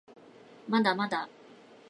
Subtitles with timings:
[0.67, 1.29] まだまだ